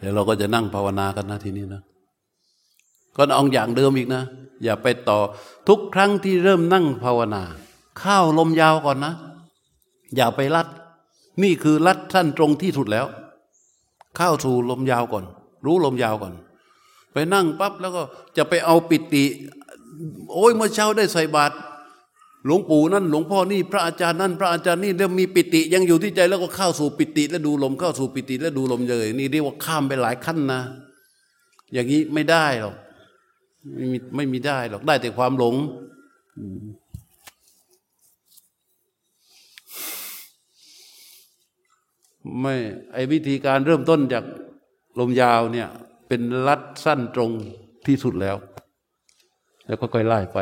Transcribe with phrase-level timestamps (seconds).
[0.00, 1.82] เดี๋ยวเราก็จะนั่งภาวนากันนะทีนี้นะ
[3.16, 4.22] ก็เอาอย่างเดิมอีกนะ
[4.64, 5.18] อย่าไปต่อ
[5.68, 7.42] ทุกครั้งที่เริ่มนั่งภาวนา
[7.98, 9.12] เข้าลมยาวก่อนนะ
[10.16, 10.66] อย่าไปลัด
[11.42, 13.06] นี่คือลัดสั้นตรงที่สุดแล้ว
[14.16, 15.24] เข้าสู่ลมยาวก่อน
[15.64, 16.34] รู้ลมยาวก่อน
[17.12, 18.02] ไปนั่งปั๊บแล้วก็
[18.36, 19.24] จะไปเอาปิติ
[20.32, 21.54] โอ้ยเมื่อเช้าได้ใส่บาตร
[22.46, 30.60] หลวงปู่นั่นหลวงพ่อนี่พระอาจารย์นั่นพระอาจารย์นี่แล้วมีปิติยังอยู่ที่ใจแล้วก็เข้าสู่ปิติ แล้วดูลมเข้าสู่ปิติ แล้วดูลมเลย นี่เรียกว่าข้ามไปหลายขั้นนะ
[31.72, 32.74] อย่างนี้ไม่ได้หรอก
[33.74, 35.54] ไม่มีไม่มีได้หรอกได้แต่ความหลง
[42.40, 42.54] ไม่
[42.92, 44.24] ไอ้วิธีการเริ่มต้นจาก
[44.98, 45.68] ลมยาวเนี่ย
[46.08, 47.30] เป็นลัดสั้นตรง
[47.86, 48.36] ที่สุดแล้ว
[49.66, 50.38] แล้วก็ค่อยไล่ไป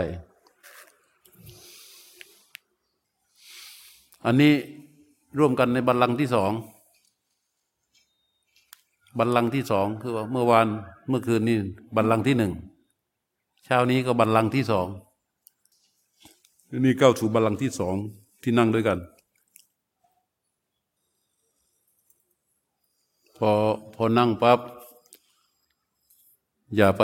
[4.25, 4.53] อันนี้
[5.39, 6.53] ร่วมกันในบัลลังก์ที่สอง
[9.19, 10.67] บัลลังก์ที่สองคือว่าเมื่อวาน
[11.09, 11.59] เมื่อคืนนี้
[11.97, 12.53] บัลลังก์ที่หนึ่ง
[13.65, 14.87] เช้านี้ก็บัลลังก์ที่สอง
[16.85, 17.97] นี่เข้าวสู่บัลลังก์ที่สอง
[18.43, 18.99] ที่นั่งด้วยกัน
[23.39, 23.51] พอ
[23.95, 24.61] พอนั่งปับ๊บ
[26.77, 27.03] อย่าไป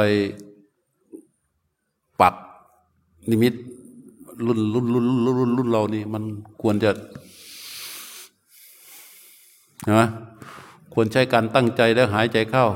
[2.20, 2.34] ปัก
[3.30, 3.54] นิมิต
[4.46, 6.22] รุ่นรุ่นรุ่นรุ่นรุ่นรุ่นเรานี่ มัน
[6.62, 6.90] ควรจะ
[9.92, 10.04] นะ
[10.92, 12.66] ควรใช้การตั้งใจแล้วหายใจเข้า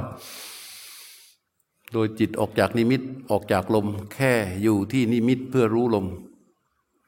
[1.93, 6.07] โดยจิตออกจากนิมิตออกจากลม แค่อยู่ที่นิมิตเพื่อรู้ลม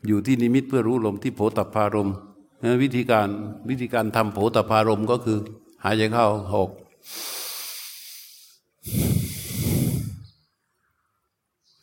[0.07, 2.11] อยู่ที่นิมิตเพื่อรู้ลมที่โผตพารม
[2.63, 3.29] นะวิธีการ
[3.69, 5.39] วิธีการทำโผตพารมก็คือ
[5.85, 6.71] หายใจเข้าออก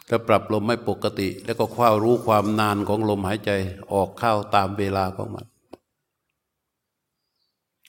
[0.08, 3.52] แล้วปรับลมไม่ปกติ แล้วก็คว้ารู้ความนานของลมหายใจ
[3.94, 5.46] ออกเข้าตามเวลาของมัน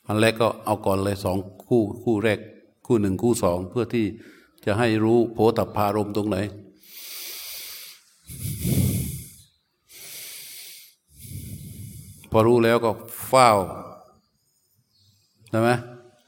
[0.07, 2.39] อันแรกก็เอาก่อนเลยสองคู่คู่แรก
[2.87, 4.07] คู่หนึ่งคู่สองเพื่อที่
[4.65, 6.37] จะให้รู้โพธพารมตรงไหน
[12.31, 12.91] พอรู้แล้วก็
[13.29, 13.51] เฝ้า
[15.51, 15.71] ใช่ไหม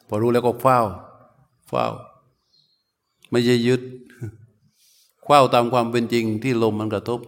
[0.09, 0.81] พอรู้แล้วก็เฝ้า
[1.69, 1.87] เฝ้า
[3.31, 3.81] ไม่ใช่ยึด
[5.33, 7.21] เฝ้าตามความเป็นจริงที่ลมมันกระทบ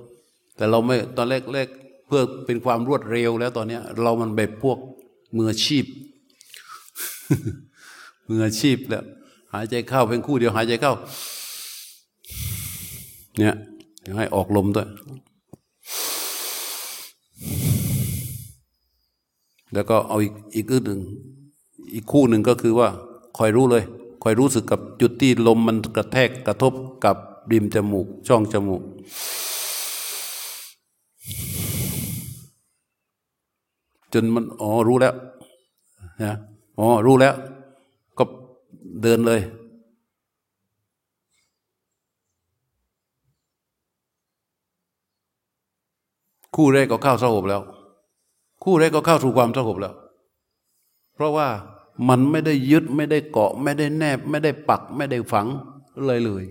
[0.56, 1.68] แต่เราไม่ตอนแรกแรก
[2.06, 4.78] เพื่อเป็นความรวดเร็วแล้วตอนนี้เรามันแบบพวก
[5.36, 5.84] มืออาชีพ
[8.28, 9.04] มืออาชีพแล้ว
[9.54, 10.92] หายใจเข้าเป็นคู่เดียวหายใจเข้า
[13.38, 13.54] เนี่ย
[14.16, 14.88] ให้ออกลมด้วย
[19.74, 21.00] แล้วก็เอาอีกอีกอึดหนึ่ง
[21.94, 22.88] อีกคู่หนึ่งก็คือว่า
[23.38, 23.84] คอยรู้เลย
[24.22, 26.74] คอยรู้สึกกับจุดที่ลมมันกระแทกกระทบ
[27.06, 27.16] กับ
[27.50, 28.82] ริมจมูก ช่องจมูก
[34.12, 35.14] จนมันอ๋อรู้แล้ว
[36.22, 36.34] นะ
[36.78, 37.34] อ๋อรู้แล้ว
[38.18, 38.24] ก็
[39.02, 39.40] เดินเลย
[46.56, 47.62] คู่แรกก็เข้าสงบแล้ว
[48.64, 49.94] คู่แรกก็เข้าสู่ความสงบแล้ว
[51.14, 51.48] เพราะว่า
[52.08, 55.46] มันไม่ได้ยึดไม่ได้เกาะ ไม่ได้แนบ ไม่ได้ปัก ไม่ได้ฝัง
[56.06, 56.44] เลยเลย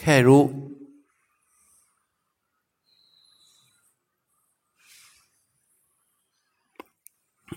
[0.00, 0.42] แค่รู้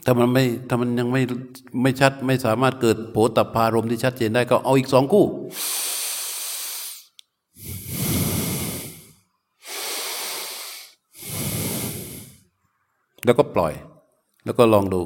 [0.06, 1.22] ถ้ามันไม่ถ้ามันยังไม่
[1.82, 5.26] ไม่ชัดไม่สามารถเกิดโผตับพารมที่ชัดเจนได้ก็เอาอีกสองคู่
[13.26, 13.74] แล้วก็ปล่อย
[14.46, 15.02] แล้วก็ลองดู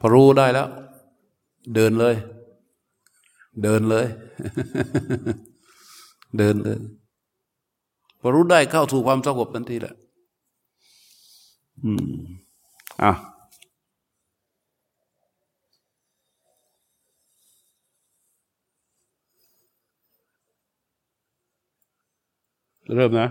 [0.00, 0.68] พอรู้ได้แล้ว
[1.74, 2.14] เดินเลย
[3.62, 4.06] เดินเลย
[6.36, 6.78] เดินเลย
[8.20, 9.94] พอรู้ได้เข้าสู่ความสงบทันทีแหละ
[11.84, 12.10] อืม
[13.02, 13.12] อะ
[22.94, 23.28] เริ่มนะ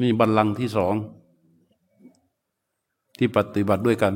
[0.00, 0.94] นี่บัลลังก์ที่สอง
[3.18, 4.14] ที่ปฏิบัติด้วยกัน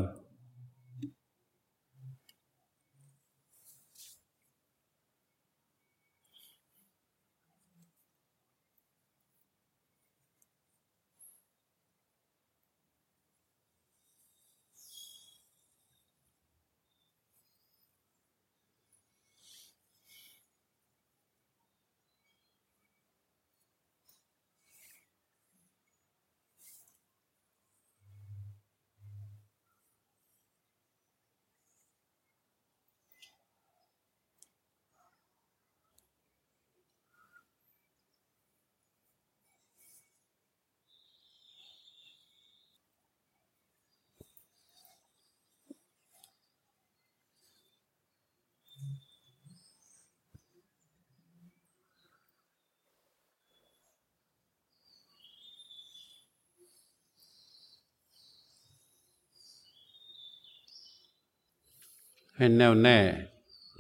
[62.38, 62.98] ให้แน่วแน่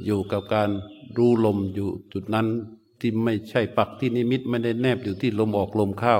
[0.04, 0.70] อยู่กับการ
[1.16, 2.46] รู้ลมอยู่จุดนั้น
[3.00, 6.16] ที่ไม่ใช่ปักที่นิมิตไม่ได้แนบอยู่ที่ลมออกลมเข้า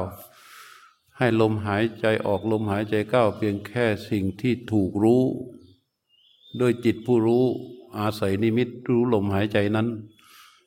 [1.19, 5.23] ให้ลมหายใจออกลมหายใจเข้าเพียงแค่สิ่งที่ถูกรู้
[6.59, 7.45] โดยจิตผู้รู้
[7.99, 9.89] อาศัยนิมิตรู้ลมหายใจนั้น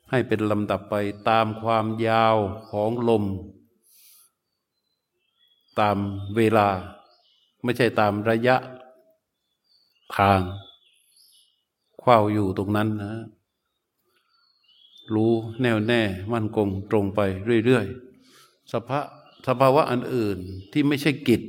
[0.10, 0.96] ให้เป็นลำดับไป
[1.30, 2.38] ตามความยาว
[2.70, 3.24] ของลม
[5.80, 5.98] ตาม
[6.36, 6.68] เวลา
[7.64, 8.56] ไม่ใช่ตามระยะ
[10.18, 10.42] ทาง
[12.04, 13.14] คว้าอยู่ตรงนั้นนะ
[15.14, 15.32] รู้
[15.62, 16.02] แน่วแน่
[16.34, 17.20] มั่นคงตรงไป
[17.66, 19.00] เรื่อยๆสภา
[19.48, 20.38] สภาวะอันอื่น
[20.72, 21.42] ที่ไม่ใช่กิจ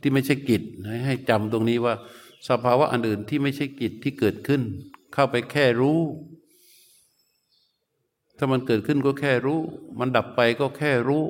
[0.00, 0.62] ที่ไม่ใช่กิจ
[1.06, 1.94] ให้จำตรงนี้ว่า
[2.48, 4.62] สภาวะอันอื่นที่ไม่ใช่กิจที่เกิดขึ้น
[5.12, 6.00] เข้าไปแค่รู้
[8.38, 9.60] ถ้ามันเกิดขึ้นก็แค่รู้
[9.98, 11.24] มันดับไปก็แค่รู้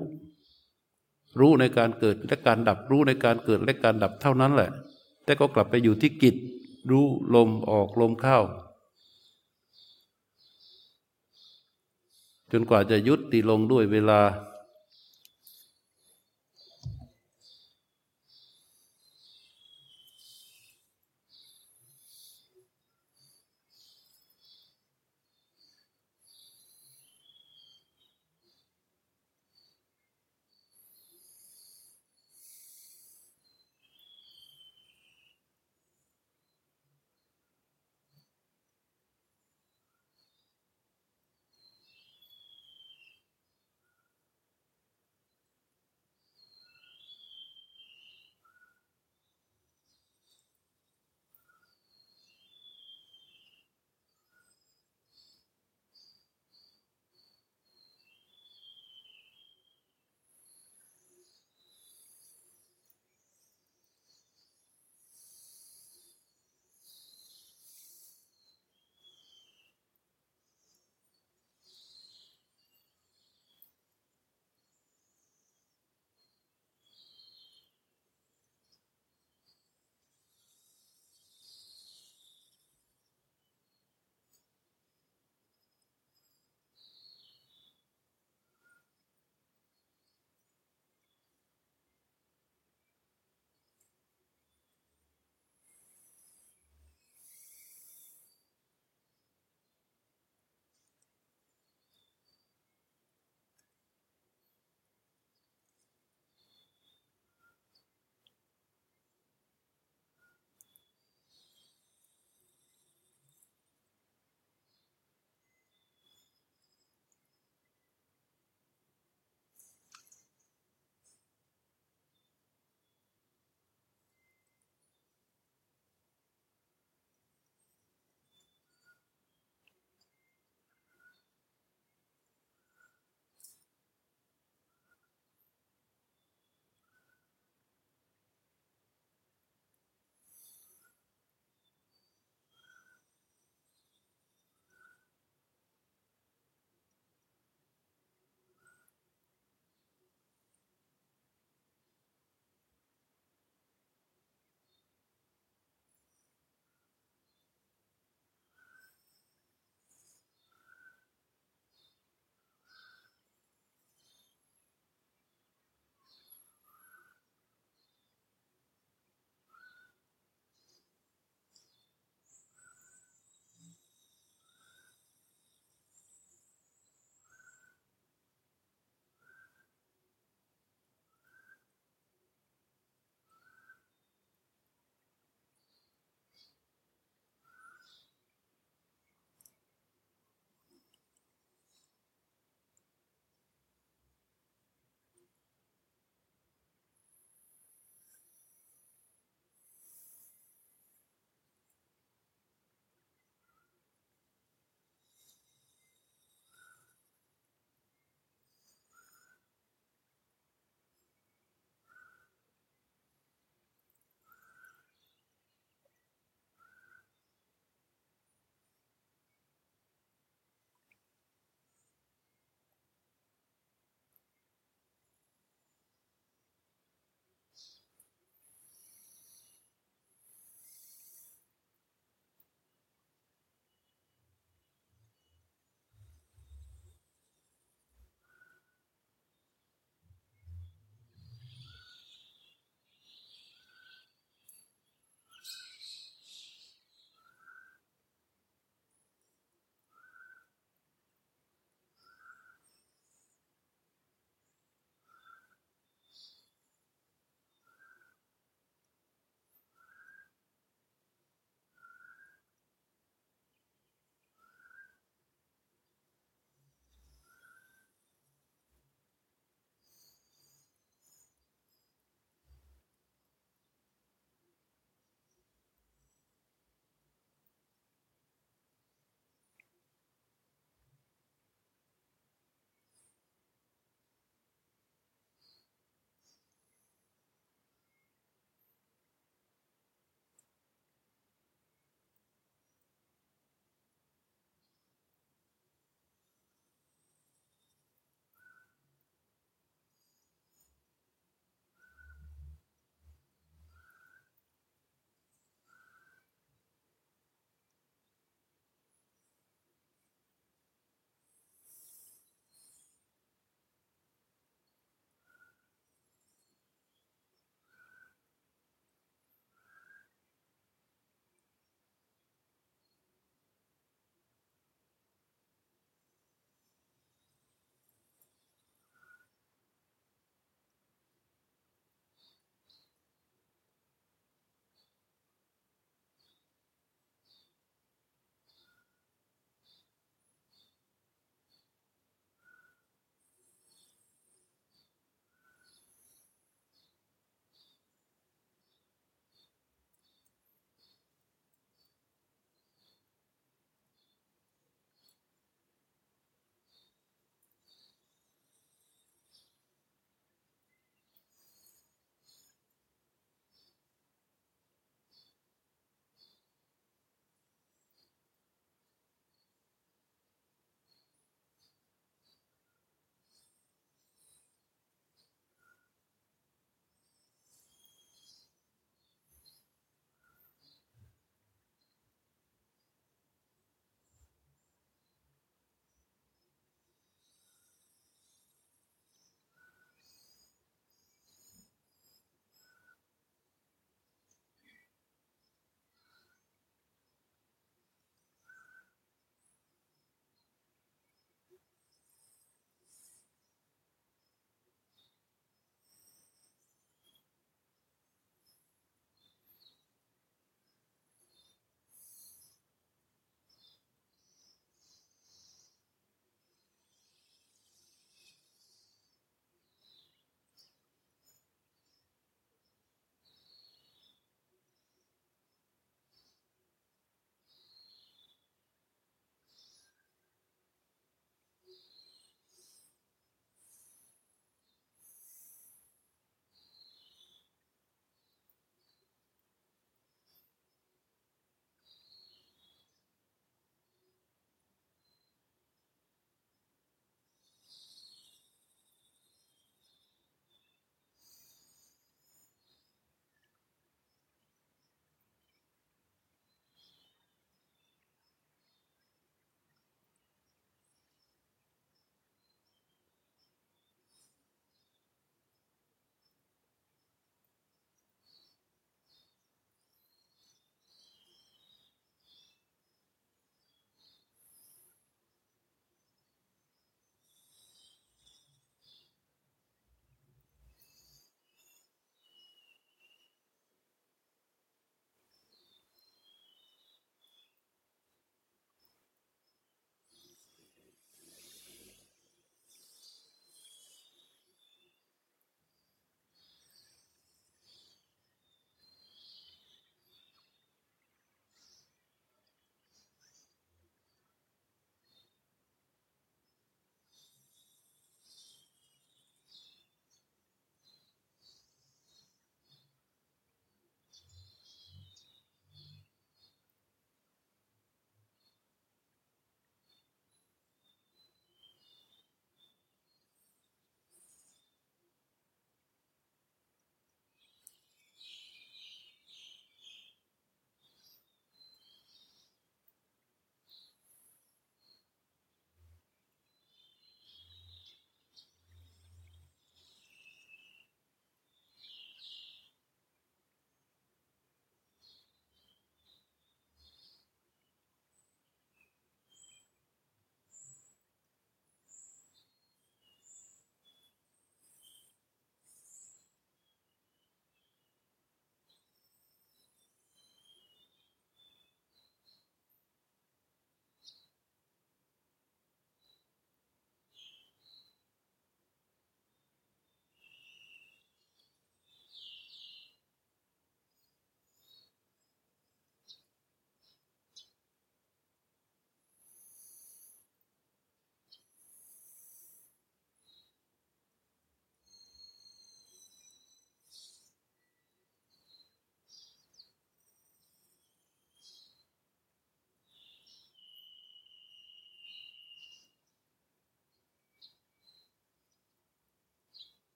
[1.41, 4.71] รู้ในการเกิดและการดับรู้ในการเกิดและการดับเท่านั้นแหละ
[5.25, 6.37] แต่ก็กลับไปอยู่ที่กิจ
[6.91, 8.41] รู้ลมออกลมเข้า
[12.53, 14.21] จนกว่าจะยุติลงด้วยเวลา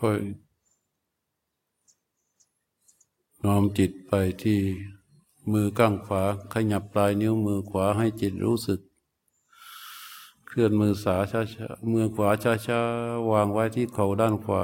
[0.00, 0.18] ค่อย
[3.44, 4.60] น้อมจิตไปที่
[5.52, 8.80] มือข้างขวาขยับปลายนิ้วมือขวาให้จิตรู้สึก
[10.46, 14.62] เคลื่อนมือสาช้าช้าๆมือขวาช้าช้าๆวางไว้ที่เข่าด้านขวา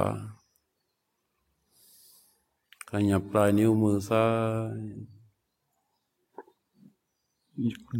[2.89, 4.25] ขยับปลายนิ้วมือซ้า
[4.75, 4.79] ย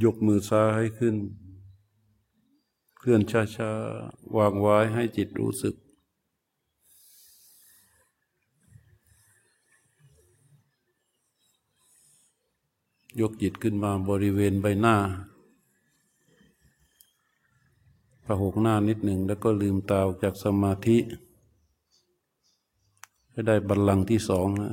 [0.04, 1.16] ยกมือซ้ายให้ขึ้น
[2.98, 5.76] เคลื่อนช้าช้าๆวางไว้ให้จิตรู้สึก
[13.20, 14.96] ยกจิตขึ้นมาบริเวณใบหน้า
[18.24, 20.98] ประหกหน้านิดหนึ่งแล้วก็ลืมตาออกจากสมาธิ
[23.32, 24.72] ให้ได้บัลลังก์ที่สองนะ